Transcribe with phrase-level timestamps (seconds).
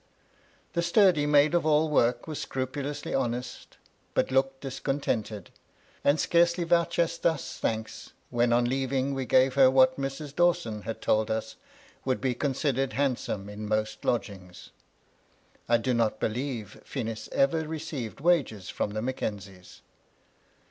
[0.73, 3.77] The sturdy maid of all work was scrupu lously honest,
[4.15, 5.51] but looked discontented,
[6.03, 10.35] and scarcely vouchsafed us thanks, when on leaving we gave her what Mrs.
[10.35, 11.55] Dawson had told us
[12.03, 14.71] would be considered handsome in most lod^ngs.
[15.69, 19.83] I do not believe Phenice ever received wages from the Mackenzies.